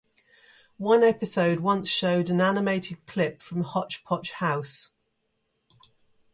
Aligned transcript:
One 0.79 1.03
episode 1.03 1.59
once 1.59 1.87
showed 1.87 2.31
an 2.31 2.41
animated 2.41 3.05
clip 3.05 3.39
from 3.39 3.61
"Hotch 3.61 4.03
Potch 4.03 4.31
House". 4.31 4.89